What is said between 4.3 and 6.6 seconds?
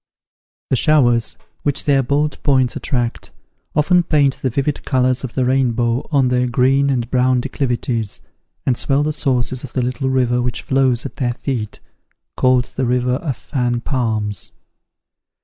the vivid colours of the rainbow on their